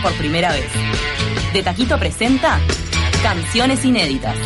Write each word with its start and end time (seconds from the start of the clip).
por 0.00 0.12
primera 0.12 0.52
vez. 0.52 0.66
De 1.52 1.60
Taquito 1.62 1.98
presenta 1.98 2.60
Canciones 3.24 3.84
Inéditas. 3.84 4.36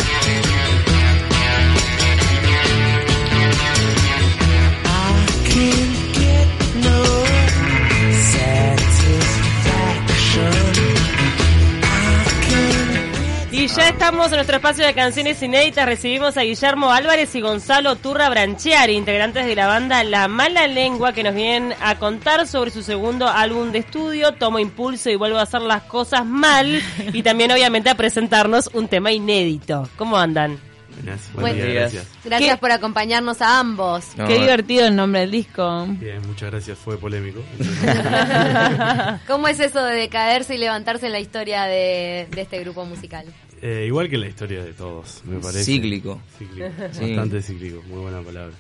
Y 13.69 13.71
ya 13.71 13.91
estamos 13.91 14.29
en 14.29 14.37
nuestro 14.37 14.57
espacio 14.57 14.87
de 14.87 14.95
canciones 14.95 15.43
inéditas. 15.43 15.85
Recibimos 15.85 16.39
a 16.39 16.41
Guillermo 16.41 16.91
Álvarez 16.91 17.35
y 17.35 17.43
Gonzalo 17.43 17.97
Turra 17.97 18.31
Branchiari, 18.31 18.95
integrantes 18.95 19.45
de 19.45 19.55
la 19.55 19.67
banda 19.67 20.03
La 20.05 20.27
Mala 20.27 20.67
Lengua, 20.67 21.13
que 21.13 21.23
nos 21.23 21.35
vienen 21.35 21.75
a 21.83 21.99
contar 21.99 22.47
sobre 22.47 22.71
su 22.71 22.83
segundo 22.83 23.29
álbum 23.29 23.71
de 23.71 23.81
estudio, 23.81 24.33
Tomo 24.33 24.59
Impulso 24.59 25.11
y 25.11 25.17
Vuelvo 25.17 25.37
a 25.37 25.43
hacer 25.43 25.61
las 25.61 25.83
cosas 25.83 26.25
mal. 26.25 26.81
Y 27.13 27.23
también, 27.23 27.53
obviamente, 27.53 27.91
a 27.91 27.95
presentarnos 27.95 28.71
un 28.73 28.89
tema 28.89 29.13
inédito. 29.13 29.87
¿Cómo 29.97 30.17
andan? 30.17 30.59
Buenas, 30.95 31.33
Buen 31.35 31.55
día, 31.57 31.67
gracias. 31.67 32.07
Gracias 32.25 32.55
¿Qué? 32.55 32.57
por 32.57 32.73
acompañarnos 32.73 33.43
a 33.43 33.61
ambos. 33.61 34.17
No, 34.17 34.27
Qué 34.27 34.39
divertido 34.39 34.87
el 34.87 34.97
nombre 34.97 35.21
del 35.21 35.31
disco. 35.31 35.87
Bien, 35.89 36.27
muchas 36.27 36.51
gracias, 36.51 36.79
fue 36.79 36.97
polémico. 36.97 37.43
¿Cómo 39.27 39.47
es 39.47 39.61
eso 39.61 39.85
de 39.85 40.09
caerse 40.09 40.55
y 40.55 40.59
levantarse 40.59 41.05
en 41.05 41.13
la 41.13 41.21
historia 41.21 41.65
de, 41.65 42.29
de 42.31 42.41
este 42.41 42.59
grupo 42.61 42.87
musical? 42.87 43.27
Eh, 43.63 43.85
igual 43.87 44.09
que 44.09 44.19
la 44.19 44.29
historia 44.29 44.63
de 44.65 44.73
todos, 44.73 45.23
me 45.25 45.39
parece. 45.39 45.65
Cíclico. 45.65 46.21
Cíclico, 46.39 46.69
Sí. 46.93 47.01
bastante 47.01 47.43
cíclico, 47.43 47.83
muy 47.89 48.01
buena 48.01 48.21
palabra. 48.21 48.55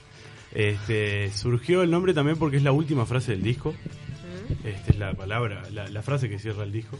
Este, 0.54 1.30
surgió 1.32 1.82
el 1.82 1.90
nombre 1.90 2.14
también 2.14 2.36
porque 2.38 2.56
es 2.56 2.62
la 2.62 2.72
última 2.72 3.06
frase 3.06 3.32
del 3.32 3.42
disco. 3.42 3.74
Esta 4.64 4.90
es 4.92 4.98
la 4.98 5.12
palabra, 5.14 5.62
la, 5.72 5.88
la 5.88 6.02
frase 6.02 6.28
que 6.28 6.38
cierra 6.38 6.64
el 6.64 6.72
disco. 6.72 6.98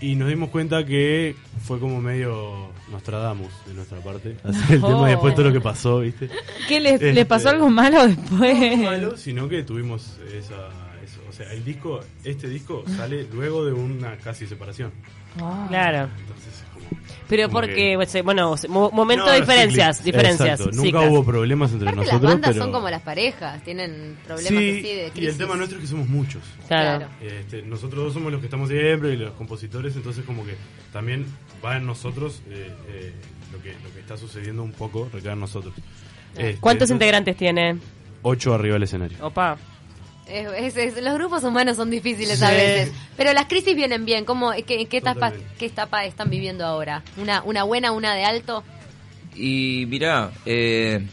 Y 0.00 0.14
nos 0.14 0.28
dimos 0.28 0.50
cuenta 0.50 0.86
que 0.86 1.34
fue 1.64 1.80
como 1.80 2.00
medio 2.00 2.68
Nostradamus 2.92 3.50
de 3.66 3.74
nuestra 3.74 3.98
parte. 3.98 4.36
Hacer 4.44 4.76
el 4.76 4.80
tema 4.80 5.08
y 5.08 5.10
después 5.10 5.34
todo 5.34 5.46
lo 5.46 5.52
que 5.52 5.60
pasó, 5.60 6.00
¿viste? 6.00 6.28
¿Qué 6.68 6.78
les, 6.78 6.92
Este- 6.94 7.12
les 7.12 7.26
pasó 7.26 7.48
algo 7.48 7.68
malo 7.68 8.06
después? 8.06 8.78
No 8.78 8.84
malo, 8.84 9.16
sino 9.16 9.48
que 9.48 9.64
tuvimos 9.64 10.16
esa, 10.32 10.68
eso. 11.10 11.20
O 11.28 11.32
sea, 11.32 11.52
el 11.52 11.64
disco, 11.64 12.00
este 12.24 12.48
disco 12.48 12.84
sale 12.96 13.26
luego 13.32 13.64
de 13.64 13.72
una 13.72 14.16
casi 14.18 14.46
separación. 14.46 14.92
Claro. 15.68 16.08
Entonces 16.20 16.48
es 16.48 16.64
como. 16.72 16.86
Pero 17.28 17.44
como 17.48 17.52
porque, 17.60 17.74
que- 17.74 17.92
pues, 17.96 18.14
eh, 18.14 18.22
bueno, 18.22 18.54
mo- 18.68 18.90
momento 18.90 19.26
No, 19.26 19.32
de 19.32 19.40
diferencias, 19.40 20.02
diferencias. 20.02 20.60
Exacto. 20.60 20.76
Nunca 20.76 21.00
hubo 21.02 21.24
problemas 21.24 21.72
entre 21.72 21.88
Aparte 21.88 22.04
las 22.06 22.12
nosotros. 22.14 22.32
bandas 22.32 22.50
pero... 22.52 22.62
son 22.64 22.72
como 22.72 22.90
las 22.90 23.02
parejas, 23.02 23.62
tienen 23.62 24.16
problemas 24.26 24.48
Sí, 24.62 24.68
así 24.70 24.82
de 24.82 25.12
y 25.14 25.26
el 25.26 25.36
tema 25.36 25.54
nuestro 25.56 25.78
es 25.78 25.82
que 25.82 25.88
somos 25.88 26.08
muchos. 26.08 26.42
Claro. 26.66 27.06
Claro. 27.06 27.12
Este, 27.20 27.62
nosotros 27.62 28.04
dos 28.04 28.14
somos 28.14 28.32
los 28.32 28.40
que 28.40 28.46
estamos 28.46 28.68
siempre 28.70 29.12
y 29.12 29.16
los 29.16 29.32
compositores, 29.32 29.94
entonces 29.96 30.24
como 30.24 30.44
que 30.44 30.54
también 30.92 31.26
va 31.64 31.76
en 31.76 31.86
nosotros 31.86 32.40
eh, 32.48 32.72
eh, 32.88 33.12
lo, 33.52 33.62
que, 33.62 33.72
lo 33.84 33.92
que 33.92 34.00
está 34.00 34.16
sucediendo 34.16 34.62
un 34.62 34.72
poco, 34.72 35.08
recae 35.12 35.32
en 35.34 35.40
nosotros. 35.40 35.74
Este, 36.34 36.56
¿Cuántos 36.60 36.90
entonces, 36.90 36.90
integrantes 36.94 37.36
tiene? 37.36 37.76
Ocho 38.22 38.54
arriba 38.54 38.74
del 38.74 38.82
escenario. 38.84 39.18
Opa. 39.20 39.56
Es- 40.28 41.02
los 41.02 41.14
grupos 41.14 41.42
humanos 41.44 41.76
son 41.76 41.90
difíciles 41.90 42.42
a 42.42 42.50
veces, 42.50 42.92
pero 43.16 43.32
las 43.32 43.46
crisis 43.46 43.74
vienen 43.74 44.04
bien. 44.04 44.24
¿Cómo, 44.24 44.52
qué, 44.66 44.86
qué 44.86 44.96
etapa. 44.98 45.32
¿Qué 45.58 45.66
etapa 45.66 46.04
están 46.04 46.30
viviendo 46.30 46.64
ahora? 46.64 47.02
¿Una, 47.16 47.42
¿Una 47.42 47.62
buena, 47.64 47.92
una 47.92 48.14
de 48.14 48.24
alto? 48.24 48.62
Y 49.34 49.86
mirá, 49.88 50.30
eh, 50.46 51.06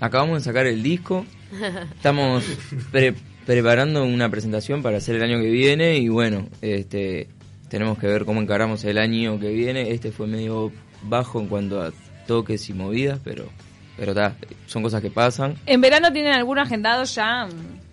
acabamos 0.00 0.38
de 0.38 0.44
sacar 0.44 0.66
el 0.66 0.82
disco. 0.82 1.26
Estamos 1.96 2.44
pre- 2.92 3.14
preparando 3.46 4.04
una 4.04 4.28
presentación 4.30 4.82
para 4.82 4.98
hacer 4.98 5.16
el 5.16 5.22
año 5.22 5.40
que 5.40 5.50
viene. 5.50 5.96
Y 5.98 6.08
bueno, 6.08 6.48
este 6.62 7.28
tenemos 7.68 7.98
que 7.98 8.06
ver 8.06 8.24
cómo 8.24 8.40
encaramos 8.40 8.84
el 8.84 8.98
año 8.98 9.38
que 9.40 9.48
viene. 9.50 9.90
Este 9.92 10.12
fue 10.12 10.26
medio 10.26 10.72
bajo 11.02 11.40
en 11.40 11.46
cuanto 11.48 11.80
a 11.82 11.92
toques 12.26 12.68
y 12.68 12.74
movidas, 12.74 13.18
pero 13.24 13.46
pero 13.96 14.14
ta, 14.14 14.34
son 14.66 14.82
cosas 14.82 15.02
que 15.02 15.10
pasan. 15.10 15.56
¿En 15.66 15.80
verano 15.80 16.12
tienen 16.12 16.32
alguno 16.32 16.62
agendado 16.62 17.04
ya? 17.04 17.48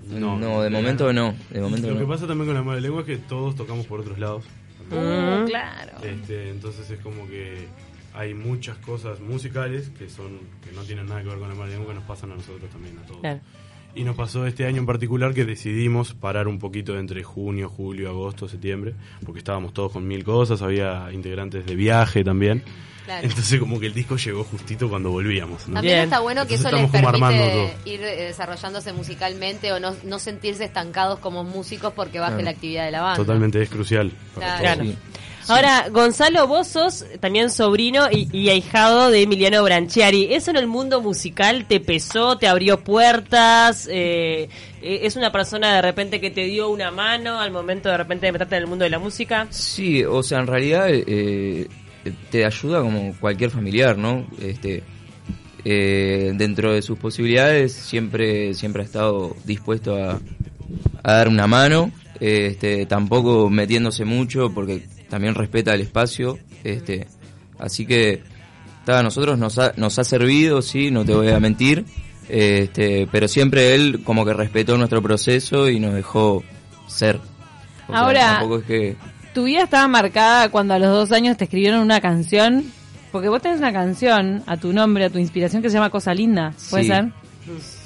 No, 0.09 0.61
de 0.61 0.69
momento 0.69 1.11
no. 1.13 1.35
De 1.49 1.61
momento 1.61 1.87
Lo 1.87 1.95
que 1.95 2.01
no. 2.01 2.07
pasa 2.07 2.27
también 2.27 2.47
con 2.47 2.55
la 2.55 2.63
mala 2.63 2.79
lengua 2.79 3.01
es 3.01 3.07
que 3.07 3.17
todos 3.17 3.55
tocamos 3.55 3.85
por 3.85 3.99
otros 3.99 4.17
lados. 4.17 4.45
Uh, 4.89 5.45
claro. 5.45 5.93
Este, 6.01 6.49
entonces 6.49 6.89
es 6.89 6.99
como 6.99 7.27
que 7.27 7.67
hay 8.13 8.33
muchas 8.33 8.77
cosas 8.77 9.19
musicales 9.19 9.91
que 9.97 10.09
son 10.09 10.39
que 10.63 10.71
no 10.71 10.83
tienen 10.83 11.07
nada 11.07 11.21
que 11.21 11.27
ver 11.29 11.39
con 11.39 11.49
la 11.49 11.55
mala 11.55 11.71
lengua 11.71 11.89
que 11.89 11.95
nos 11.95 12.03
pasan 12.05 12.31
a 12.31 12.35
nosotros 12.35 12.69
también, 12.71 12.97
a 12.97 13.05
todos. 13.05 13.19
Claro. 13.21 13.41
Y 13.97 14.03
nos 14.03 14.15
pasó 14.15 14.45
este 14.45 14.67
año 14.67 14.77
en 14.77 14.85
particular 14.85 15.33
que 15.33 15.43
decidimos 15.43 16.13
parar 16.13 16.47
un 16.47 16.59
poquito 16.59 16.99
entre 16.99 17.23
junio, 17.23 17.67
julio, 17.67 18.09
agosto, 18.09 18.47
septiembre, 18.47 18.93
porque 19.25 19.39
estábamos 19.39 19.73
todos 19.73 19.91
con 19.91 20.07
mil 20.07 20.23
cosas, 20.23 20.61
había 20.61 21.09
integrantes 21.11 21.65
de 21.65 21.75
viaje 21.75 22.23
también. 22.23 22.61
Claro. 23.05 23.25
Entonces 23.25 23.59
como 23.59 23.79
que 23.79 23.87
el 23.87 23.93
disco 23.95 24.17
llegó 24.17 24.43
justito 24.43 24.87
cuando 24.87 25.09
volvíamos. 25.09 25.67
¿no? 25.67 25.75
También 25.75 25.95
Bien. 25.95 26.03
está 26.03 26.19
bueno 26.19 26.45
que 26.45 26.55
eso 26.55 26.67
Entonces 26.67 26.91
les 26.91 26.95
estamos 27.01 27.19
como 27.21 27.27
permite 27.31 27.77
ir 27.85 28.01
eh, 28.03 28.25
desarrollándose 28.27 28.93
musicalmente 28.93 29.71
o 29.71 29.79
no, 29.79 29.95
no 30.03 30.19
sentirse 30.19 30.65
estancados 30.65 31.17
como 31.19 31.43
músicos 31.43 31.91
porque 31.93 32.19
baje 32.19 32.33
Claro. 32.33 32.43
la 32.45 32.51
actividad 32.51 32.85
de 32.85 32.91
la 32.91 33.01
banda. 33.01 33.15
Totalmente 33.15 33.61
es 33.63 33.69
crucial. 33.69 34.11
para 34.35 34.59
Claro. 34.59 34.83
Ahora, 35.49 35.87
Gonzalo, 35.89 36.45
vos 36.45 36.67
sos 36.67 37.05
también 37.21 37.49
sobrino 37.49 38.07
y, 38.11 38.27
y 38.37 38.49
ahijado 38.49 39.09
de 39.09 39.21
Emiliano 39.21 39.63
Branchiari. 39.63 40.33
¿Eso 40.33 40.51
en 40.51 40.57
el 40.57 40.67
mundo 40.67 40.99
musical 41.01 41.65
te 41.67 41.79
pesó, 41.79 42.37
te 42.37 42.47
abrió 42.47 42.81
puertas? 42.81 43.87
Eh, 43.89 44.49
eh, 44.81 44.99
¿Es 45.03 45.15
una 45.15 45.31
persona 45.31 45.75
de 45.75 45.81
repente 45.81 46.19
que 46.19 46.31
te 46.31 46.43
dio 46.45 46.69
una 46.69 46.91
mano 46.91 47.39
al 47.39 47.51
momento 47.51 47.87
de 47.87 47.95
repente 47.95 48.25
de 48.25 48.33
meterte 48.33 48.57
en 48.57 48.63
el 48.63 48.67
mundo 48.67 48.83
de 48.83 48.89
la 48.89 48.99
música? 48.99 49.47
Sí, 49.49 50.03
o 50.03 50.21
sea, 50.21 50.39
en 50.39 50.47
realidad 50.47 50.87
eh, 50.89 51.67
te 52.29 52.45
ayuda 52.45 52.81
como 52.81 53.15
cualquier 53.17 53.49
familiar, 53.49 53.97
¿no? 53.97 54.27
Este, 54.41 54.83
eh, 55.63 56.33
dentro 56.35 56.73
de 56.73 56.81
sus 56.81 56.99
posibilidades 56.99 57.71
siempre 57.71 58.53
siempre 58.53 58.81
ha 58.81 58.85
estado 58.85 59.33
dispuesto 59.45 59.95
a, 59.95 60.19
a 61.03 61.13
dar 61.13 61.29
una 61.29 61.47
mano, 61.47 61.91
este, 62.19 62.85
tampoco 62.85 63.49
metiéndose 63.49 64.03
mucho 64.03 64.53
porque 64.53 64.83
también 65.09 65.35
respeta 65.35 65.73
el 65.73 65.81
espacio, 65.81 66.37
este, 66.63 67.07
así 67.59 67.85
que 67.85 68.21
a 68.87 69.03
nosotros 69.03 69.37
nos 69.37 69.57
ha, 69.59 69.73
nos 69.75 69.99
ha 69.99 70.03
servido, 70.03 70.61
sí, 70.61 70.91
no 70.91 71.03
te 71.03 71.13
voy 71.13 71.29
a 71.29 71.39
mentir, 71.39 71.85
este, 72.29 73.07
pero 73.11 73.27
siempre 73.27 73.75
él 73.75 74.01
como 74.03 74.25
que 74.25 74.33
respetó 74.33 74.77
nuestro 74.77 75.01
proceso 75.01 75.69
y 75.69 75.79
nos 75.79 75.93
dejó 75.93 76.43
ser. 76.87 77.17
O 77.87 77.91
sea, 77.91 77.99
Ahora- 78.01 78.27
tampoco 78.39 78.59
es 78.59 78.65
que 78.65 78.95
¿Tu 79.33 79.43
vida 79.43 79.63
estaba 79.63 79.87
marcada 79.87 80.49
cuando 80.49 80.73
a 80.73 80.79
los 80.79 80.89
dos 80.89 81.11
años 81.11 81.37
te 81.37 81.43
escribieron 81.43 81.81
una 81.81 82.01
canción? 82.01 82.65
Porque 83.11 83.29
vos 83.29 83.41
tenés 83.41 83.59
una 83.59 83.71
canción 83.71 84.41
a 84.47 84.57
tu 84.57 84.73
nombre, 84.73 85.05
a 85.05 85.09
tu 85.11 85.19
inspiración 85.19 85.61
que 85.61 85.69
se 85.69 85.75
llama 85.75 85.89
Cosa 85.91 86.13
Linda, 86.13 86.53
¿puede 86.71 86.83
Sí. 86.85 86.89
ser? 86.89 87.05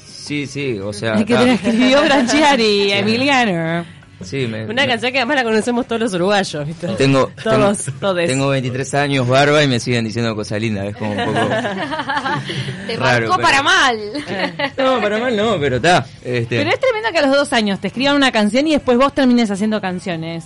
Sí, 0.08 0.48
sí, 0.48 0.80
o 0.80 0.94
sea, 0.94 1.16
que 1.26 1.26
te 1.26 1.34
la 1.34 1.54
escribió 1.54 2.02
Branchiari, 2.04 2.92
Emiliano. 2.94 3.86
Sí, 4.24 4.48
me- 4.48 4.66
Una 4.66 4.84
me- 4.84 4.88
canción 4.88 5.12
que 5.12 5.18
además 5.20 5.36
la 5.38 5.44
conocemos 5.44 5.88
todos 5.88 6.02
los 6.02 6.14
uruguayos, 6.14 6.66
¿viste? 6.68 6.88
tengo, 6.96 7.32
Todos, 7.44 7.86
tengo, 7.86 7.98
todes. 8.00 8.28
tengo 8.30 8.50
23 8.50 8.94
años, 8.96 9.28
barba 9.28 9.64
y 9.64 9.68
me 9.68 9.80
siguen 9.80 10.06
diciendo 10.06 10.36
cosa 10.36 10.58
linda, 10.60 10.86
es 10.86 10.96
como 10.96 11.12
un 11.12 11.18
poco 11.26 11.40
Te 12.88 12.96
Raro, 12.98 13.28
marcó 13.30 13.36
pero- 13.36 13.42
para 13.42 13.62
mal. 13.64 13.98
No, 14.78 15.02
para 15.02 15.20
mal 15.20 15.36
no, 15.36 15.60
pero 15.60 15.76
está, 15.78 16.06
este 16.24 16.58
Pero 16.58 16.70
es 16.70 16.80
tremendo 16.80 17.10
que 17.12 17.20
a 17.20 17.22
los 17.28 17.36
dos 17.36 17.54
años 17.54 17.80
te 17.80 17.88
escriban 17.88 18.16
una 18.16 18.32
canción 18.32 18.68
y 18.68 18.72
después 18.74 18.98
vos 18.98 19.14
termines 19.14 19.50
haciendo 19.52 19.80
canciones. 19.82 20.46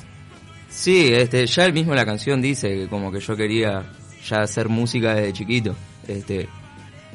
Sí, 0.69 1.13
este 1.13 1.45
ya 1.48 1.66
el 1.66 1.74
mismo 1.74 1.95
la 1.95 2.06
canción 2.06 2.42
dice 2.42 2.69
que 2.69 2.88
como 2.88 3.12
que 3.12 3.19
yo 3.19 3.36
quería 3.36 3.83
ya 4.28 4.42
hacer 4.42 4.68
música 4.69 5.16
desde 5.16 5.31
chiquito. 5.33 5.75
Este 6.07 6.50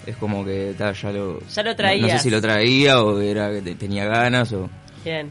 es 0.07 0.17
como 0.17 0.45
que 0.45 0.75
ta, 0.79 0.93
ya 0.93 1.13
lo 1.13 1.41
Ya 1.55 1.63
lo 1.63 1.75
No, 1.75 1.97
no 2.01 2.09
sé 2.09 2.19
si 2.21 2.31
lo 2.31 2.41
traía 2.41 3.03
o 3.03 3.21
era 3.21 3.51
que 3.51 3.61
te- 3.61 3.75
tenía 3.75 4.07
ganas 4.07 4.53
o 4.53 4.71
Bien. 5.05 5.31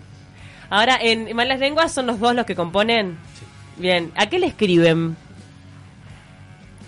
Ahora, 0.69 0.97
en 1.01 1.35
Malas 1.35 1.59
Lenguas 1.59 1.91
son 1.91 2.05
los 2.07 2.19
dos 2.19 2.35
los 2.35 2.45
que 2.45 2.55
componen. 2.55 3.17
Bien. 3.77 4.11
¿A 4.15 4.27
qué 4.27 4.39
le 4.39 4.47
escriben? 4.47 5.15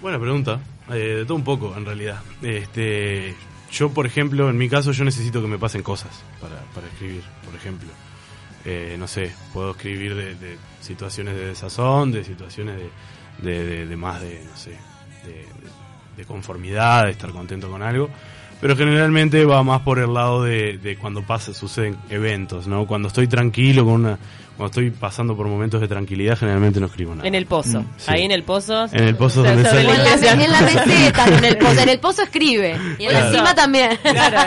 Buena 0.02 0.20
pregunta. 0.20 0.60
Eh, 0.90 0.94
de 1.20 1.26
todo 1.26 1.36
un 1.36 1.44
poco, 1.44 1.74
en 1.76 1.86
realidad. 1.86 2.20
Este, 2.42 3.34
yo, 3.72 3.90
por 3.94 4.06
ejemplo, 4.06 4.50
en 4.50 4.58
mi 4.58 4.68
caso, 4.68 4.92
yo 4.92 5.04
necesito 5.04 5.42
que 5.42 5.48
me 5.48 5.58
pasen 5.58 5.84
cosas 5.84 6.10
para, 6.42 6.58
para 6.76 6.88
escribir, 6.88 7.24
por 7.46 7.56
ejemplo. 7.56 7.90
Eh, 8.66 8.96
no 9.00 9.08
sé, 9.08 9.34
puedo 9.54 9.72
escribir 9.72 10.16
de, 10.16 10.36
de 10.36 10.58
situaciones 10.82 11.36
de 11.36 11.48
desazón, 11.48 12.12
de 12.12 12.24
situaciones 12.24 12.78
de, 13.42 13.52
de, 13.52 13.86
de- 13.88 13.96
más 13.98 14.22
de, 14.22 14.44
no 14.44 14.56
sé, 14.58 14.78
de 16.18 16.26
conformidad, 16.26 17.06
de 17.06 17.12
estar 17.12 17.32
contento 17.32 17.70
con 17.72 17.82
algo. 17.82 18.10
Pero 18.62 18.76
generalmente 18.78 19.44
va 19.44 19.64
más 19.64 19.82
por 19.82 19.98
el 20.00 20.14
lado 20.14 20.44
de, 20.44 20.78
de 20.78 20.96
cuando 20.98 21.24
pasa, 21.24 21.54
suceden 21.54 21.98
eventos, 22.10 22.68
¿no? 22.68 22.86
Cuando 22.86 23.08
estoy 23.08 23.26
tranquilo, 23.28 23.84
con 23.84 23.94
una, 23.96 24.20
cuando 24.56 24.68
estoy 24.68 24.92
pasando 24.92 25.36
por 25.36 25.48
momentos 25.48 25.82
de 25.82 25.88
tranquilidad, 25.88 26.38
generalmente 26.38 26.80
no 26.80 26.86
escribo 26.86 27.16
nada. 27.16 27.28
En 27.28 27.34
el 27.34 27.48
pozo. 27.48 27.84
Sí. 27.98 28.06
Ahí 28.12 28.22
en 28.24 28.32
el 28.32 28.44
pozo. 28.44 28.86
En 28.92 29.04
el 29.04 29.16
pozo 29.16 29.44
Se- 29.44 29.64
sale- 29.64 29.88
O 29.88 29.94
en 29.94 30.04
la, 30.04 30.14
en 30.44 30.52
la 30.52 30.62
meseta, 30.62 31.26
en 31.38 31.44
el 31.46 31.58
pozo. 31.58 31.82
En 31.82 31.90
el 31.90 32.00
pozo 32.00 32.22
escribe. 32.22 32.78
Y 33.00 33.06
en 33.06 33.14
la 33.14 33.20
Claro. 33.22 33.36
cima 33.36 33.56
también. 33.56 33.98
Claro, 34.04 34.38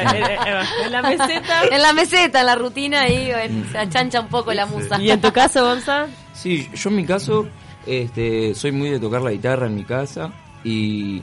en 0.85 0.93
la 0.93 1.03
meseta. 1.03 1.65
En 1.73 1.83
la 1.83 1.93
meseta, 1.93 2.41
en 2.41 2.47
la 2.47 2.55
rutina, 2.55 3.01
ahí 3.03 3.31
bueno, 3.33 3.65
se 3.73 3.79
achancha 3.79 4.21
un 4.21 4.29
poco 4.29 4.53
la 4.55 4.67
musa. 4.67 5.01
¿Y 5.03 5.11
en 5.11 5.21
tu 5.21 5.33
caso, 5.33 5.65
Gonza? 5.65 6.07
Sí, 6.33 6.69
yo 6.73 6.91
en 6.91 6.97
mi 6.97 7.05
caso 7.05 7.49
este, 7.85 8.55
soy 8.55 8.71
muy 8.71 8.91
de 8.91 9.01
tocar 9.01 9.23
la 9.23 9.33
guitarra 9.33 9.67
en 9.67 9.75
mi 9.75 9.83
casa 9.85 10.31
y 10.63 11.21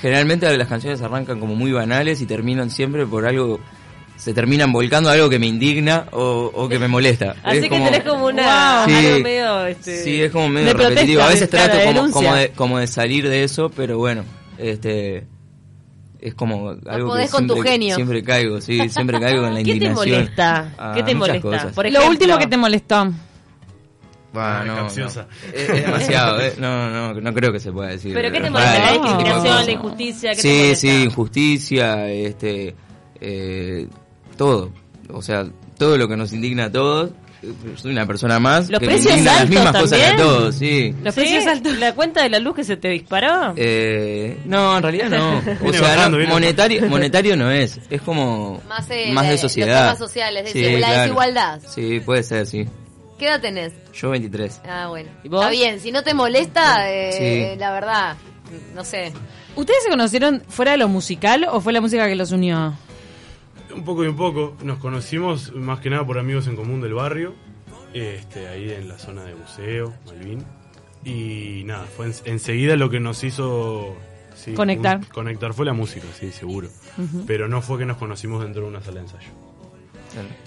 generalmente 0.00 0.56
las 0.56 0.68
canciones 0.68 1.00
arrancan 1.02 1.40
como 1.40 1.54
muy 1.54 1.72
banales 1.72 2.20
y 2.20 2.26
terminan 2.26 2.70
siempre 2.70 3.06
por 3.06 3.26
algo 3.26 3.60
se 4.16 4.34
terminan 4.34 4.70
volcando 4.70 5.08
a 5.08 5.14
algo 5.14 5.30
que 5.30 5.38
me 5.38 5.46
indigna 5.46 6.04
o, 6.12 6.50
o 6.54 6.68
que 6.68 6.78
me 6.78 6.88
molesta. 6.88 7.36
Así 7.42 7.56
Es 7.56 7.62
que 7.64 7.68
como- 7.70 7.84
tenés 7.86 8.02
como 8.04 8.26
una 8.26 8.84
Sí. 8.86 8.92
algo 8.94 9.20
medio 9.20 9.66
este, 9.66 10.04
Sí, 10.04 10.20
es 10.22 10.30
como 10.30 10.48
medio 10.50 10.68
de 10.68 10.74
protesta, 10.74 10.94
repetitivo. 11.00 11.22
A 11.22 11.28
veces 11.28 11.48
claro, 11.48 11.72
trato 11.72 11.78
de 12.06 12.10
como, 12.12 12.34
de, 12.34 12.48
como 12.50 12.78
de 12.78 12.86
salir 12.86 13.28
de 13.30 13.44
eso, 13.44 13.70
pero 13.70 13.96
bueno, 13.96 14.24
este 14.58 15.26
es 16.20 16.34
como 16.34 16.74
algo 16.86 17.08
podés 17.08 17.30
que 17.30 17.36
con 17.36 17.46
tu 17.46 17.56
genio. 17.62 17.94
siempre 17.94 18.22
caigo, 18.22 18.60
sí, 18.60 18.90
siempre 18.90 19.18
caigo 19.18 19.46
en 19.46 19.54
la 19.54 19.62
¿Qué 19.64 19.76
te 19.76 19.88
molesta? 19.88 20.92
¿Qué 20.94 21.02
te 21.02 21.14
molesta? 21.14 21.40
cosas. 21.40 21.72
Por 21.72 21.90
Lo 21.90 22.06
último 22.06 22.36
que 22.38 22.46
te 22.46 22.56
molestó. 22.58 23.10
Bah, 24.32 24.60
Ay, 24.60 24.68
no, 24.68 24.76
capciosa. 24.76 25.22
no. 25.28 25.48
Es, 25.58 25.68
es 25.70 25.84
demasiado, 25.86 26.40
eh. 26.40 26.54
no, 26.58 26.88
no, 26.90 27.20
no 27.20 27.34
creo 27.34 27.52
que 27.52 27.58
se 27.60 27.72
pueda 27.72 27.88
decir. 27.90 28.14
¿Pero 28.14 28.30
qué 28.30 28.40
te 28.40 28.46
Es 28.46 28.52
molesta? 28.52 28.78
¿La 28.78 28.92
discriminación, 28.92 29.66
la 29.66 29.72
injusticia? 29.72 30.30
¿Qué 30.30 30.36
te 30.36 30.42
Sí, 30.42 30.48
molesta? 30.58 30.76
sí, 30.80 31.02
injusticia, 31.04 32.08
este, 32.10 32.74
eh, 33.20 33.86
todo. 34.36 34.72
O 35.12 35.22
sea, 35.22 35.46
todo 35.78 35.96
lo 35.98 36.06
que 36.08 36.16
nos 36.16 36.32
indigna 36.32 36.66
a 36.66 36.70
todos. 36.72 37.10
eh, 37.42 37.52
Soy 37.74 37.90
una 37.92 38.06
persona 38.06 38.38
más 38.38 38.68
Los 38.70 38.78
que 38.80 38.86
me 38.86 38.92
precios 38.92 39.12
indigna 39.14 39.32
las 39.32 39.40
altos 39.40 39.54
mismas 39.56 39.82
cosas 39.82 39.98
que 39.98 40.04
a 40.04 40.08
también. 40.08 40.28
todos, 40.28 40.54
sí. 40.54 40.94
¿Los 41.02 41.14
Sí. 41.14 41.20
precios 41.22 41.46
altos? 41.46 41.78
¿La 41.78 41.94
cuenta 41.94 42.22
de 42.22 42.28
la 42.28 42.38
luz 42.38 42.54
que 42.54 42.64
se 42.64 42.76
te 42.76 42.88
disparó? 42.88 43.54
Eh, 43.56 44.38
no, 44.44 44.76
en 44.76 44.82
realidad 44.82 45.08
no. 45.10 45.38
O 45.68 45.72
sea, 45.72 45.80
bajando, 45.96 46.18
no, 46.18 46.28
monetario, 46.28 46.86
monetario 46.88 47.36
no 47.36 47.50
es. 47.50 47.80
Es 47.90 48.00
como 48.02 48.62
Más, 48.68 48.86
eh, 48.90 49.10
más 49.12 49.24
de- 49.24 49.28
de 49.28 49.34
los 49.34 49.40
sociedad. 49.40 49.84
temas 49.86 49.98
sociales, 49.98 50.54
de 50.54 50.78
la 50.78 51.00
desigualdad. 51.02 51.60
Sí, 51.66 52.00
puede 52.04 52.22
ser, 52.22 52.46
sí. 52.46 52.66
¿Qué 53.20 53.26
edad 53.28 53.40
tenés? 53.40 53.72
Yo 53.92 54.08
23. 54.10 54.62
Ah, 54.66 54.86
bueno. 54.88 55.10
¿Y 55.22 55.28
vos? 55.28 55.40
Está 55.42 55.50
bien, 55.50 55.78
si 55.78 55.92
no 55.92 56.02
te 56.02 56.14
molesta, 56.14 56.90
eh, 56.90 57.52
Sí. 57.54 57.58
la 57.60 57.70
verdad, 57.70 58.16
no 58.74 58.82
sé. 58.82 59.12
¿Ustedes 59.56 59.82
se 59.84 59.90
conocieron 59.90 60.42
fuera 60.48 60.72
de 60.72 60.78
lo 60.78 60.88
musical 60.88 61.46
o 61.52 61.60
fue 61.60 61.74
la 61.74 61.82
música 61.82 62.08
que 62.08 62.16
los 62.16 62.32
unió? 62.32 62.72
Un 63.74 63.84
poco 63.84 64.04
y 64.04 64.08
un 64.08 64.16
poco. 64.16 64.56
Nos 64.62 64.78
conocimos 64.78 65.52
más 65.54 65.80
que 65.80 65.90
nada 65.90 66.04
por 66.06 66.18
amigos 66.18 66.46
en 66.46 66.56
común 66.56 66.80
del 66.80 66.94
barrio. 66.94 67.34
Este, 67.92 68.48
ahí 68.48 68.70
en 68.70 68.88
la 68.88 68.98
zona 68.98 69.22
de 69.24 69.34
buceo, 69.34 69.92
Malvin. 70.06 70.42
Y 71.04 71.62
nada, 71.64 71.84
fue 71.94 72.06
en- 72.06 72.14
enseguida 72.24 72.74
lo 72.76 72.88
que 72.88 73.00
nos 73.00 73.22
hizo 73.22 73.94
sí, 74.34 74.54
Conectar. 74.54 74.96
un- 74.96 75.04
conectar 75.04 75.52
fue 75.52 75.66
la 75.66 75.72
música, 75.74 76.06
sí, 76.18 76.32
seguro. 76.32 76.68
Pero 77.26 77.48
no 77.48 77.60
fue 77.60 77.78
que 77.78 77.84
nos 77.84 77.98
conocimos 77.98 78.42
dentro 78.42 78.62
de 78.62 78.68
una 78.68 78.80
sala 78.80 78.96
de 79.00 79.06
ensayo. 79.06 79.28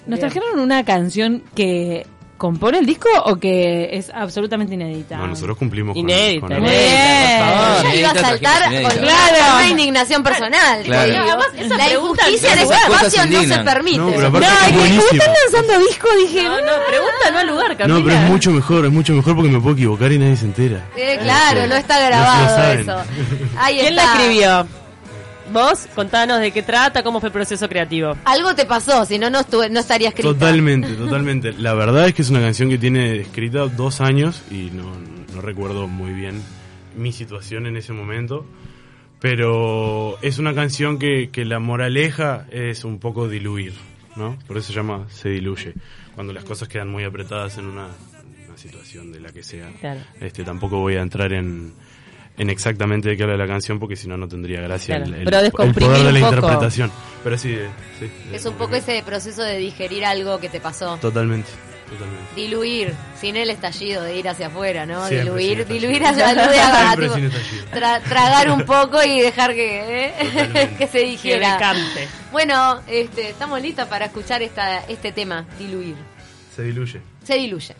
¿Nos 0.06 0.18
trajeron 0.18 0.58
una 0.58 0.84
canción 0.84 1.42
que 1.54 2.06
compone 2.36 2.78
el 2.78 2.86
disco 2.86 3.08
o 3.26 3.36
que 3.36 3.90
es 3.92 4.10
absolutamente 4.14 4.74
inédita? 4.74 5.16
No, 5.18 5.28
nosotros 5.28 5.56
cumplimos 5.56 5.94
con- 5.94 6.00
Inédita, 6.00 6.46
con, 6.48 6.60
Muy 6.60 6.68
inédita, 6.70 7.38
por 7.38 7.54
favor. 7.54 7.82
Yo 7.84 7.98
iba 7.98 8.08
a 8.08 8.12
Inédita, 8.12 8.20
saltar 8.28 8.62
con 8.64 8.72
inédita. 8.72 8.94
una, 8.94 9.06
Claro. 9.28 9.54
una 9.56 9.68
indignación 9.68 10.22
personal. 10.22 10.82
Claro. 10.82 11.02
te 11.04 11.10
digo. 11.12 11.24
No, 11.24 11.30
además, 11.32 11.46
esa 11.56 11.76
la 11.76 11.92
injusticia 11.92 12.52
en 12.52 12.58
ese 12.58 12.74
espacio 12.74 13.26
no 13.26 13.42
se 13.42 13.58
permite. 13.60 13.98
No, 13.98 14.06
pero 14.10 14.20
No, 14.20 14.26
aparte 14.28 14.46
es 14.46 14.54
es 14.54 14.66
que 14.68 14.88
como 14.88 15.00
están 15.12 15.34
lanzando 15.52 15.86
disco 15.86 16.08
dije... 16.18 16.42
No, 16.44 16.50
no, 16.60 16.72
pregunta 16.88 17.30
no 17.32 17.38
al 17.38 17.46
lugar, 17.46 17.76
Camila. 17.76 17.98
No, 17.98 18.04
pero 18.04 18.16
es 18.16 18.30
mucho 18.30 18.50
mejor, 18.50 18.84
es 18.86 18.92
mucho 18.92 19.12
mejor 19.12 19.36
porque 19.36 19.50
me 19.50 19.60
puedo 19.60 19.74
equivocar 19.74 20.12
y 20.12 20.18
nadie 20.18 20.36
se 20.36 20.44
entera. 20.46 20.84
Eh, 20.96 21.18
claro, 21.22 21.66
no 21.66 21.74
está 21.76 22.00
grabado 22.00 22.72
eso. 22.72 22.96
Ahí 23.58 23.78
¿Quién 23.78 23.96
la 23.96 24.04
escribió? 24.04 24.66
Vos, 25.54 25.86
contanos 25.94 26.40
de 26.40 26.50
qué 26.50 26.62
trata, 26.62 27.02
cómo 27.04 27.20
fue 27.20 27.28
el 27.28 27.32
proceso 27.32 27.68
creativo. 27.68 28.14
Algo 28.24 28.54
te 28.54 28.66
pasó, 28.66 29.04
si 29.06 29.18
no, 29.18 29.30
no, 29.30 29.38
estuve- 29.40 29.70
no 29.70 29.78
estaría 29.80 30.08
escrito. 30.08 30.34
Totalmente, 30.34 30.92
totalmente. 30.94 31.52
La 31.52 31.72
verdad 31.74 32.08
es 32.08 32.14
que 32.14 32.22
es 32.22 32.28
una 32.30 32.40
canción 32.40 32.68
que 32.68 32.76
tiene 32.76 33.20
escrita 33.20 33.60
dos 33.68 34.00
años 34.00 34.42
y 34.50 34.70
no, 34.72 34.92
no 35.32 35.40
recuerdo 35.40 35.86
muy 35.86 36.12
bien 36.12 36.42
mi 36.96 37.12
situación 37.12 37.66
en 37.66 37.76
ese 37.76 37.92
momento. 37.92 38.44
Pero 39.20 40.18
es 40.22 40.38
una 40.38 40.54
canción 40.54 40.98
que, 40.98 41.30
que 41.30 41.44
la 41.44 41.58
moraleja 41.58 42.46
es 42.50 42.84
un 42.84 42.98
poco 42.98 43.28
diluir, 43.28 43.72
¿no? 44.16 44.36
Por 44.46 44.58
eso 44.58 44.68
se 44.68 44.74
llama 44.74 45.06
Se 45.08 45.30
diluye. 45.30 45.72
Cuando 46.14 46.32
las 46.32 46.44
cosas 46.44 46.68
quedan 46.68 46.90
muy 46.90 47.04
apretadas 47.04 47.56
en 47.58 47.66
una, 47.66 47.86
una 48.48 48.58
situación 48.58 49.12
de 49.12 49.20
la 49.20 49.30
que 49.32 49.42
sea. 49.42 49.70
Claro. 49.80 50.00
Este, 50.20 50.44
tampoco 50.44 50.78
voy 50.78 50.96
a 50.96 51.00
entrar 51.00 51.32
en, 51.32 51.72
en 52.36 52.50
exactamente 52.50 53.08
de 53.08 53.16
qué 53.16 53.22
habla 53.22 53.36
la 53.36 53.46
canción 53.46 53.78
porque 53.78 53.94
si 53.96 54.08
no, 54.08 54.16
no 54.16 54.26
tendría 54.28 54.60
gracia 54.60 54.96
Claro. 54.96 55.12
el, 55.12 55.18
el- 55.20 55.24
Pero 55.24 55.38
el 55.40 55.52
poder 55.52 56.04
de 56.04 56.12
la 56.12 56.20
poco. 56.20 56.34
interpretación. 56.36 56.90
Pero 57.22 57.38
sí, 57.38 57.50
de- 57.52 57.68
Es 58.32 58.44
un 58.46 58.54
poco 58.54 58.74
ese 58.76 59.02
proceso 59.04 59.42
de 59.42 59.56
digerir 59.58 60.04
algo 60.04 60.38
que 60.40 60.48
te 60.48 60.60
pasó. 60.60 60.96
Totalmente, 60.98 61.48
totalmente. 61.88 62.24
Diluir, 62.34 62.92
sin 63.20 63.36
el 63.36 63.50
estallido 63.50 64.02
de 64.02 64.16
ir 64.18 64.28
hacia 64.28 64.48
afuera, 64.48 64.84
¿no? 64.84 65.06
Siempre 65.06 65.24
diluir, 65.30 65.66
diluir 65.66 66.04
hacia 66.04 66.30
estallido. 66.32 67.30
tra- 67.72 68.02
tragar 68.02 68.50
un 68.50 68.64
poco 68.64 69.02
y 69.02 69.20
dejar 69.20 69.54
que, 69.54 70.06
¿eh? 70.08 70.74
Que 70.78 70.86
se 70.88 70.98
Que 70.98 71.04
digiera. 71.06 71.54
decante. 71.54 72.08
Bueno, 72.32 72.80
este, 72.88 73.30
estamos 73.30 73.62
listas 73.62 73.86
para 73.88 74.06
escuchar 74.06 74.42
esta, 74.42 74.80
este 74.86 75.12
tema, 75.12 75.46
diluir. 75.58 75.94
Se 76.54 76.62
diluye. 76.64 77.00
Se 77.22 77.34
diluye. 77.36 77.74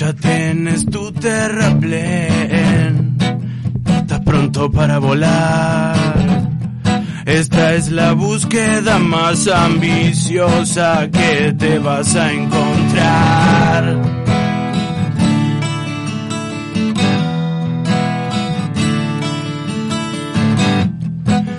Ya 0.00 0.14
tienes 0.14 0.86
tu 0.86 1.12
terraplén, 1.12 3.18
estás 3.84 4.20
pronto 4.20 4.70
para 4.70 4.98
volar. 4.98 5.94
Esta 7.26 7.74
es 7.74 7.90
la 7.90 8.12
búsqueda 8.12 8.98
más 8.98 9.46
ambiciosa 9.46 11.06
que 11.10 11.52
te 11.52 11.78
vas 11.78 12.16
a 12.16 12.32
encontrar. 12.32 14.00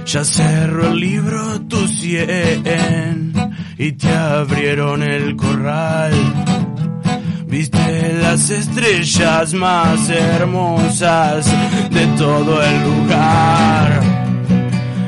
Ya 0.08 0.24
cerró 0.24 0.88
el 0.88 1.00
libro 1.00 1.62
tu 1.70 1.88
cien 1.88 3.34
y 3.78 3.92
te 3.92 4.10
abrieron 4.10 5.04
el 5.04 5.36
corral. 5.36 6.51
Viste 7.52 8.14
las 8.14 8.50
estrellas 8.50 9.54
más 9.54 10.10
hermosas 10.10 11.46
de 11.90 12.08
todo 12.18 12.64
el 12.64 12.82
lugar. 12.82 14.00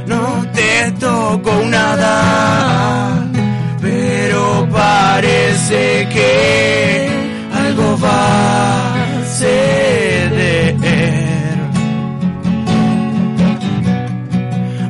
No 0.05 0.45
te 0.53 0.91
tocó 0.99 1.53
nada, 1.69 3.25
pero 3.79 4.67
parece 4.69 6.09
que 6.11 7.07
algo 7.65 7.97
va 8.03 8.93
a 8.93 9.23
ceder. 9.39 10.75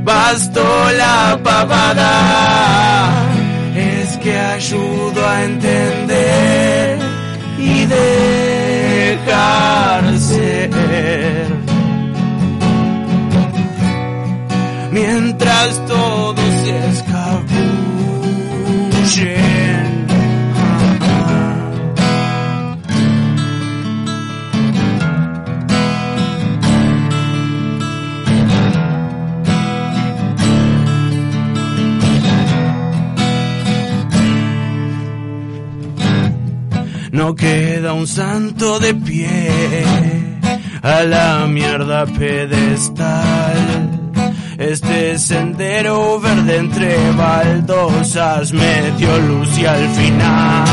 Bastó 0.04 0.92
la 0.98 1.40
pavada, 1.44 3.14
es 3.76 4.18
que 4.18 4.40
ayudo 4.40 5.28
a 5.28 5.44
entender 5.44 7.03
dejar 7.86 9.24
ser. 10.20 10.70
Mientras 14.92 15.86
todos 15.88 16.40
se 16.64 16.88
escabullen. 16.90 17.64
No 37.24 37.34
queda 37.36 37.94
un 37.94 38.06
santo 38.06 38.82
de 38.82 38.94
pie 38.94 39.50
a 40.82 41.04
la 41.04 41.48
mierda 41.48 42.06
pedestal. 42.06 43.56
Este 44.58 45.18
sendero 45.18 46.20
verde 46.20 46.58
entre 46.58 47.12
baldosas 47.14 48.52
me 48.52 48.92
dio 48.98 49.18
luz 49.20 49.58
y 49.58 49.66
al 49.66 49.88
final 50.00 50.68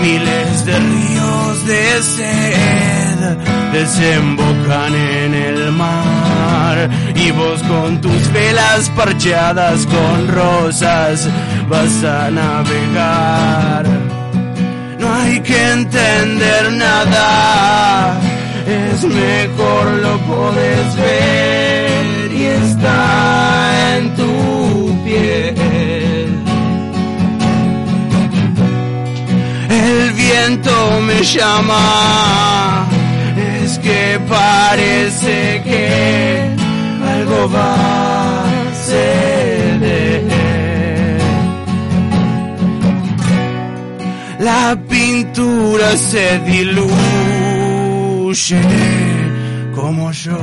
miles 0.00 0.64
de 0.64 0.78
ríos 0.78 1.66
de 1.66 2.02
sed 2.02 3.36
desembocan 3.74 4.94
en 4.94 5.34
el 5.34 5.72
mar 5.72 6.88
y 7.14 7.30
vos 7.32 7.62
con 7.64 8.00
tus 8.00 8.32
velas 8.32 8.90
parcheadas 8.96 9.84
con 9.84 10.28
rosas 10.28 11.28
vas 11.68 12.04
a 12.04 12.30
navegar. 12.30 13.84
Que 15.44 15.70
entender 15.72 16.70
nada, 16.72 18.20
es 18.66 19.02
mejor 19.04 19.86
lo 20.02 20.18
puedes 20.18 20.96
ver 20.96 22.32
y 22.32 22.44
está 22.44 23.96
en 23.96 24.14
tu 24.16 25.02
piel. 25.02 26.44
El 29.70 30.12
viento 30.12 31.00
me 31.00 31.22
llama, 31.24 32.86
es 33.62 33.78
que 33.78 34.20
parece 34.28 35.62
que 35.64 36.56
algo 37.02 37.50
va 37.50 38.49
La 44.70 44.76
pintura 44.76 45.96
se 45.96 46.38
diluye 46.46 46.86
como 49.74 50.12
yo. 50.12 50.38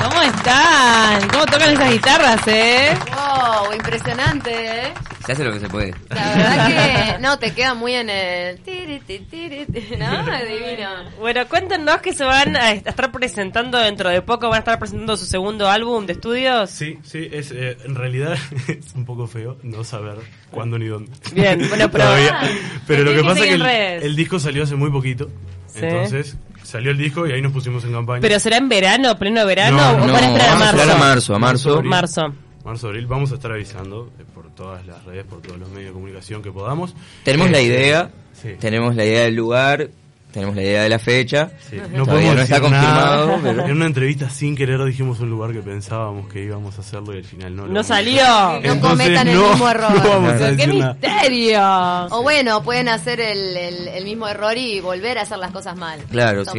¿Cómo 0.00 0.22
están? 0.22 1.28
¿Cómo 1.30 1.46
tocan 1.46 1.72
esas 1.72 1.90
guitarras, 1.90 2.46
eh? 2.46 2.96
Wow, 3.10 3.72
impresionante, 3.72 4.52
¿eh? 4.86 4.94
Se 5.24 5.32
hace 5.32 5.44
lo 5.44 5.52
que 5.52 5.60
se 5.60 5.68
puede. 5.68 5.94
La 6.10 6.34
verdad 6.36 7.14
que 7.16 7.18
no, 7.22 7.38
te 7.38 7.52
queda 7.52 7.74
muy 7.74 7.94
en 7.94 8.10
el... 8.10 8.58
tiri, 8.60 9.00
tiri, 9.00 9.66
¿No? 9.98 10.24
Divino. 10.24 10.88
Bueno, 11.18 11.46
cuéntenos 11.48 11.98
que 11.98 12.12
se 12.12 12.24
van 12.24 12.56
a 12.56 12.72
estar 12.72 13.10
presentando 13.10 13.78
dentro 13.78 14.10
de 14.10 14.20
poco, 14.22 14.48
van 14.48 14.56
a 14.56 14.58
estar 14.58 14.78
presentando 14.78 15.16
su 15.16 15.24
segundo 15.24 15.68
álbum 15.68 16.04
de 16.06 16.12
estudios. 16.12 16.70
Sí, 16.70 16.98
sí, 17.02 17.28
es, 17.32 17.52
eh, 17.52 17.78
en 17.84 17.94
realidad 17.94 18.36
es 18.68 18.94
un 18.94 19.04
poco 19.04 19.26
feo 19.26 19.56
no 19.62 19.82
saber 19.82 20.16
cuándo 20.50 20.78
ni 20.78 20.86
dónde. 20.86 21.10
Bien, 21.32 21.58
bueno, 21.68 21.88
pero- 21.92 22.04
Todavía. 22.04 22.40
Pero 22.86 23.04
lo 23.04 23.14
que 23.14 23.24
pasa 23.24 23.44
es 23.44 23.62
que 23.62 23.96
el, 24.06 24.16
disco 24.16 24.38
salió 24.38 24.64
hace 24.64 24.74
muy 24.74 24.90
poquito. 24.90 25.30
Sí. 25.68 25.80
Entonces 25.82 26.36
salió 26.62 26.90
el 26.90 26.98
disco 26.98 27.26
y 27.26 27.32
ahí 27.32 27.40
nos 27.40 27.52
pusimos 27.52 27.82
en 27.84 27.92
campaña. 27.92 28.20
¿Pero 28.20 28.38
será 28.38 28.58
en 28.58 28.68
verano, 28.68 29.18
pleno 29.18 29.44
verano 29.46 29.76
No, 29.76 30.02
o 30.02 30.06
no, 30.06 30.12
van 30.12 30.24
a 30.24 30.26
esperar 30.28 30.58
marzo? 30.58 30.92
a 30.92 30.98
marzo, 30.98 31.34
a 31.34 31.38
marzo. 31.38 31.82
Marzo. 31.82 32.34
Marzo, 32.64 32.88
abril, 32.88 33.06
vamos 33.06 33.30
a 33.30 33.34
estar 33.34 33.52
avisando 33.52 34.10
eh, 34.18 34.24
por 34.34 34.50
todas 34.54 34.86
las 34.86 35.04
redes, 35.04 35.24
por 35.24 35.42
todos 35.42 35.58
los 35.58 35.68
medios 35.68 35.88
de 35.88 35.92
comunicación 35.92 36.42
que 36.42 36.50
podamos. 36.50 36.94
Tenemos 37.22 37.50
la 37.50 37.58
Este, 37.58 37.68
idea, 37.74 38.10
Sí. 38.32 38.50
tenemos 38.58 38.96
la 38.96 39.04
idea 39.04 39.24
del 39.24 39.34
lugar, 39.34 39.90
tenemos 40.34 40.54
la 40.56 40.62
idea 40.62 40.82
de 40.82 40.88
la 40.90 40.98
fecha. 40.98 41.50
Sí, 41.70 41.76
No 41.92 42.04
podemos 42.04 42.34
no 42.34 42.42
está 42.42 42.56
decir 42.58 42.70
nada. 42.70 43.24
confirmado, 43.24 43.40
pero- 43.42 43.64
En 43.66 43.72
una 43.76 43.86
entrevista 43.86 44.28
sin 44.28 44.54
querer 44.56 44.84
dijimos 44.84 45.20
un 45.20 45.30
lugar 45.30 45.52
que 45.52 45.60
pensábamos 45.60 46.28
que 46.30 46.42
íbamos 46.44 46.76
a 46.76 46.80
hacerlo 46.80 47.14
y 47.14 47.18
al 47.18 47.24
final 47.24 47.54
no 47.56 47.66
lo 47.66 47.72
No 47.72 47.82
salió. 47.84 48.22
No 48.62 48.80
cometan 48.80 49.28
el 49.28 49.38
mismo 49.38 49.68
error. 49.70 49.90
No 50.04 50.08
vamos 50.10 50.32
a 50.42 50.56
¡Qué 50.56 50.66
nada. 50.66 50.94
misterio! 51.00 52.16
O 52.18 52.22
bueno, 52.22 52.62
pueden 52.62 52.88
hacer 52.88 53.20
el, 53.20 53.56
el, 53.56 53.88
el 53.88 54.04
mismo 54.04 54.26
error 54.28 54.58
y 54.58 54.80
volver 54.80 55.18
a 55.18 55.22
hacer 55.22 55.38
las 55.38 55.52
cosas 55.52 55.76
mal. 55.76 56.00
Claro, 56.10 56.44
sí. 56.52 56.58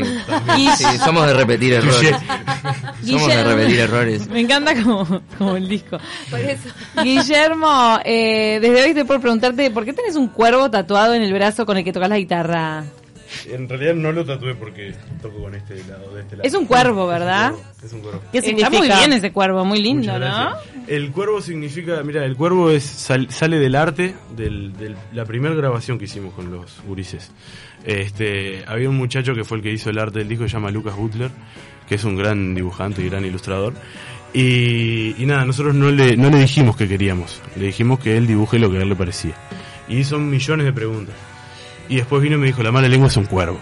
Somos 1.04 1.28
de 1.28 1.34
repetir 1.34 1.74
errores. 1.74 2.16
Somos 3.06 3.28
de 3.28 3.44
repetir 3.44 3.80
errores. 3.82 4.28
Me 4.30 4.40
encanta 4.40 4.74
como, 4.82 5.22
como 5.38 5.56
el 5.58 5.68
disco. 5.68 5.98
Por 6.32 6.40
eso. 6.40 6.70
Guillermo, 7.04 8.00
eh, 8.06 8.60
desde 8.62 8.84
hoy 8.84 8.94
te 8.94 9.04
puedo 9.06 9.20
preguntarte, 9.20 9.70
¿por 9.72 9.84
qué 9.86 9.94
tenés 9.94 10.16
un 10.16 10.28
cuervo 10.30 10.72
tatuado 10.72 11.14
en 11.14 11.22
el 11.22 11.34
brazo 11.34 11.66
con 11.66 11.78
el 11.78 11.84
que 11.84 11.92
tocas 11.94 12.10
la 12.10 12.18
guitarra? 12.18 12.84
En 13.52 13.68
realidad 13.68 13.96
no 13.96 14.12
lo 14.12 14.24
tatué 14.26 14.56
porque 14.56 14.94
toco 15.22 15.40
con 15.44 15.56
este 15.56 15.76
lado, 15.86 16.14
de 16.16 16.22
este 16.22 16.36
lado. 16.38 16.48
Es 16.48 16.54
un 16.54 16.66
cuervo, 16.66 17.08
¿verdad? 17.08 17.54
Es 17.84 17.92
un 17.94 18.02
cuervo. 18.02 18.22
¿Qué 18.32 18.38
Está 18.40 18.70
muy 18.70 18.88
bien 19.00 19.14
ese 19.14 19.32
cuervo, 19.32 19.66
muy 19.66 19.82
lindo, 19.82 20.18
¿no? 20.20 20.52
El 20.88 21.12
cuervo 21.12 21.42
significa, 21.42 22.02
mira, 22.04 22.24
el 22.26 22.36
cuervo 22.36 22.70
es 22.70 22.84
sal- 22.84 23.30
sale 23.32 23.58
del 23.60 23.76
arte, 23.76 24.14
de 24.36 24.96
la 25.14 25.26
primera 25.26 25.56
grabación 25.56 25.98
que 25.98 26.06
hicimos 26.06 26.34
con 26.34 26.52
los 26.52 26.82
gurises. 26.88 27.32
Este, 27.84 28.64
había 28.68 28.90
un 28.90 28.98
muchacho 28.98 29.34
que 29.34 29.44
fue 29.44 29.58
el 29.58 29.64
que 29.64 29.72
hizo 29.72 29.90
el 29.90 30.00
arte 30.00 30.20
del 30.20 30.28
disco, 30.28 30.44
se 30.48 30.54
llama 30.54 30.72
Lucas 30.72 30.96
Butler, 30.96 31.30
que 31.88 31.96
es 31.96 32.04
un 32.04 32.16
gran 32.16 32.54
dibujante 32.56 33.02
y 33.04 33.10
gran 33.10 33.26
ilustrador. 33.26 33.74
Y, 34.34 35.16
y 35.22 35.26
nada, 35.26 35.46
nosotros 35.46 35.74
no 35.76 35.90
le, 35.92 36.18
no 36.18 36.30
le 36.30 36.40
dijimos 36.40 36.76
que 36.76 36.88
queríamos, 36.88 37.42
le 37.56 37.68
dijimos 37.68 38.00
que 38.00 38.18
él 38.18 38.28
dibuje 38.28 38.60
lo 38.60 38.70
que 38.70 38.80
a 38.80 38.82
él 38.82 38.90
le 38.90 38.96
parecía. 38.96 39.34
Y 39.88 39.98
hizo 40.00 40.20
millones 40.20 40.66
de 40.66 40.74
preguntas. 40.74 41.16
Y 41.90 41.98
después 41.98 42.22
vino 42.22 42.36
y 42.36 42.40
me 42.40 42.48
dijo, 42.48 42.64
la 42.64 42.72
mala 42.72 42.88
lengua 42.88 43.08
es 43.08 43.18
un 43.18 43.26
cuervo. 43.26 43.60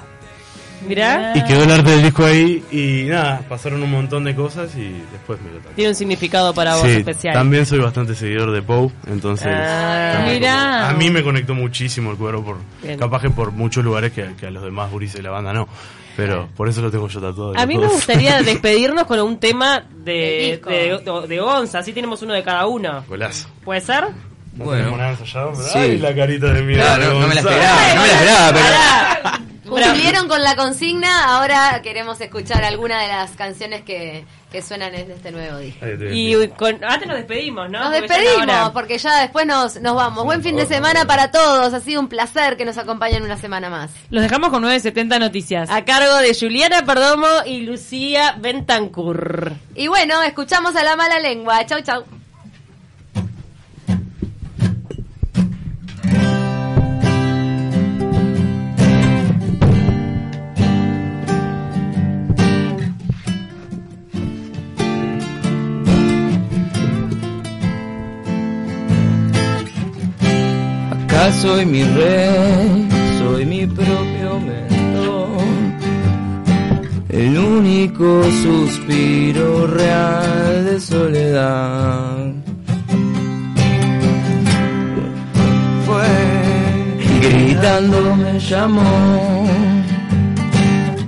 Mirá, 0.88 1.32
Y 1.34 1.42
quedó 1.46 1.64
el 1.64 1.72
arte 1.72 1.92
del 1.92 2.04
disco 2.04 2.26
ahí 2.26 2.62
y 2.70 3.06
nada, 3.10 3.42
pasaron 3.48 3.82
un 3.84 3.90
montón 3.90 4.26
de 4.26 4.36
cosas 4.36 4.76
y 4.76 4.92
después 5.14 5.40
me 5.42 5.50
lo 5.52 5.60
tatué. 5.60 5.76
tiene 5.76 5.90
un 5.92 5.96
significado 5.96 6.54
para 6.54 6.76
vos 6.76 6.84
Sí, 6.86 6.92
especial. 6.98 7.34
también 7.34 7.66
soy 7.66 7.80
bastante 7.80 8.14
seguidor 8.16 8.52
de 8.52 8.62
Poe, 8.62 8.90
entonces 9.08 9.48
Ah, 9.50 10.26
mirá. 10.30 10.80
como- 10.82 10.90
a 10.90 10.94
mí 11.00 11.10
me 11.10 11.24
conectó 11.24 11.56
muchísimo 11.56 12.12
el 12.12 12.18
cuervo 12.18 12.44
por 12.44 12.58
Bien. 12.82 13.00
capaz 13.00 13.22
que 13.22 13.30
por 13.30 13.54
muchos 13.54 13.82
lugares 13.82 14.12
que, 14.12 14.34
que 14.38 14.48
a 14.48 14.52
los 14.52 14.62
demás 14.62 14.92
gurises 14.92 15.16
de 15.16 15.24
la 15.24 15.30
banda 15.30 15.54
no, 15.54 15.70
pero 16.18 16.50
por 16.54 16.68
eso 16.68 16.82
lo 16.82 16.92
tengo 16.92 17.08
yo 17.08 17.22
tatuado. 17.22 17.54
A 17.58 17.66
mí 17.66 17.78
me 17.78 17.88
gustaría 17.88 18.42
despedirnos 18.44 19.06
con 19.06 19.22
un 19.22 19.38
tema 19.40 19.86
de, 20.04 20.60
de, 20.68 21.00
de, 21.02 21.28
de 21.30 21.40
Gonza, 21.40 21.80
así 21.80 21.94
tenemos 21.94 22.22
uno 22.24 22.34
de 22.34 22.44
cada 22.44 22.68
uno. 22.68 23.06
Golazo. 23.08 23.48
¿Puede 23.64 23.80
ser? 23.80 24.08
¿No 24.56 24.66
Bueno. 24.66 24.96
nada 24.98 25.12
ensayado? 25.12 25.56
Sí. 25.56 25.78
Ay, 25.78 25.98
la 25.98 26.14
carita 26.16 26.48
de 26.54 26.62
miedo. 26.62 26.82
Claro, 26.82 27.14
no, 27.14 27.20
no 27.22 27.28
me 27.28 27.36
la 27.36 27.42
esperaba, 27.42 27.94
no 27.96 28.02
me 28.02 28.08
la 28.08 28.14
esperaba, 28.14 28.52
pero... 28.54 28.66
Pará. 28.66 29.40
Cumplieron 29.64 30.28
con 30.28 30.44
la 30.44 30.56
consigna, 30.56 31.36
ahora 31.36 31.82
queremos 31.82 32.22
escuchar 32.22 32.64
alguna 32.64 33.02
de 33.02 33.08
las 33.08 33.32
canciones 33.32 33.82
que, 33.82 34.24
que 34.52 34.62
suenan 34.62 34.94
en 34.94 35.10
este 35.10 35.32
nuevo 35.32 35.58
disco. 35.58 35.84
Y 36.12 36.48
con, 36.50 36.84
antes 36.84 37.08
nos 37.08 37.18
despedimos, 37.18 37.72
¿no? 37.72 37.80
Nos 37.80 37.90
Porque 37.90 38.08
ya 38.08 38.16
despedimos, 38.18 38.44
hora. 38.44 38.72
porque 38.74 38.98
ya 39.00 39.22
después 39.22 39.48
nos, 39.48 39.82
nos 39.82 39.96
vamos. 39.96 40.26
Buen 40.26 40.44
fin 40.44 40.56
de 40.58 40.68
semana 40.68 41.06
para 41.06 41.32
todos. 41.32 41.74
Ha 41.74 41.80
sido 41.80 42.02
un 42.02 42.08
placer 42.08 42.56
que 42.56 42.66
nos 42.66 42.78
acompañen 42.78 43.24
una 43.24 43.38
semana 43.38 43.72
más. 43.72 43.90
Los 44.12 44.22
dejamos 44.22 44.50
con 44.52 44.62
970 44.62 45.18
noticias. 45.18 45.70
A 45.72 45.84
cargo 45.86 46.18
de 46.18 46.36
Juliana 46.40 46.86
Perdomo 46.86 47.28
y 47.46 47.62
Lucía 47.62 48.36
Bentancur. 48.40 49.54
Y 49.74 49.88
bueno, 49.88 50.22
escuchamos 50.22 50.76
a 50.76 50.84
la 50.84 50.96
mala 50.96 51.20
lengua. 51.20 51.66
Chau, 51.66 51.82
chau. 51.82 52.04
Soy 71.32 71.66
mi 71.66 71.84
rey, 71.84 72.88
soy 73.18 73.46
mi 73.46 73.66
propio 73.66 74.40
mentor, 74.40 75.44
el 77.10 77.38
único 77.38 78.24
suspiro 78.44 79.68
real 79.68 80.66
de 80.66 80.80
soledad. 80.82 82.34
Fue 85.86 87.20
gritando 87.22 88.16
me 88.16 88.40
llamó, 88.40 89.46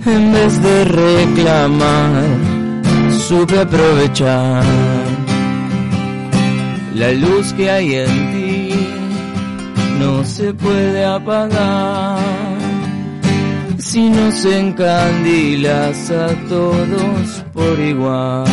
en 0.06 0.34
vez 0.34 0.62
de 0.62 0.86
reclamar, 0.86 2.26
supe 3.28 3.60
aprovechar 3.60 4.64
la 6.94 7.12
luz 7.12 7.52
que 7.54 7.70
hay 7.70 7.96
en 7.96 8.32
ti 8.32 8.35
no 10.06 10.24
se 10.24 10.54
puede 10.54 11.04
apagar 11.04 12.20
si 13.80 14.10
nos 14.10 14.46
encandilas 14.46 16.12
a 16.12 16.28
todos 16.48 17.44
por 17.54 17.80
igual. 17.80 18.46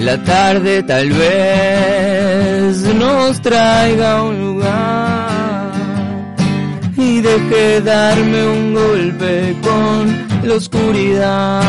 La 0.00 0.16
tarde 0.24 0.82
tal 0.82 1.08
vez 1.10 2.72
nos 3.02 3.40
traiga 3.40 4.18
a 4.18 4.22
un 4.24 4.36
lugar 4.46 5.70
y 6.96 7.20
deje 7.20 7.80
darme 7.80 8.40
un 8.56 8.74
golpe 8.74 9.56
con 9.66 10.00
la 10.48 10.54
oscuridad. 10.54 11.62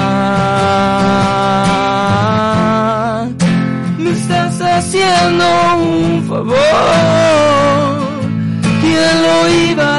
Me 4.04 4.12
estás 4.12 4.56
haciendo 4.60 5.46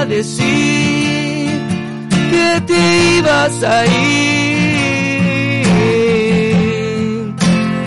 decir? 0.07 1.61
Que 2.31 2.61
te 2.67 3.19
ibas 3.19 3.63
a 3.63 3.87
ir. 3.87 4.45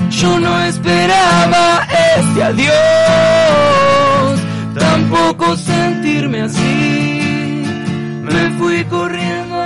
Yo 0.09 0.39
no 0.39 0.63
esperaba 0.63 1.87
este 2.17 2.43
adiós. 2.43 2.73
Tampoco 4.77 5.55
sentirme 5.57 6.41
así. 6.41 7.63
Me 8.23 8.51
fui 8.57 8.83
corriendo. 8.85 9.56